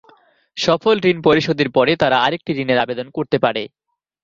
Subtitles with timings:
[0.57, 3.63] সফল ঋণ পরিশোধের পরে তারা আরেকটি ঋণের আবেদন করতে পারে।